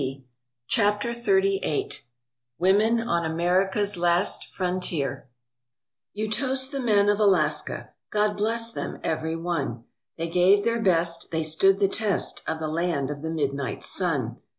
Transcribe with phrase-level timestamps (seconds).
[0.01, 0.23] 301
[0.67, 1.91] CHAPTER XXXVIII
[2.57, 5.29] WOMEN ON AMERICA'S LAST FRONTIER
[6.13, 9.83] You toast the men of Alaska, God bless them every one,
[10.17, 14.37] They gave their best, they stood the test, Of the Land of the Midnight Sun.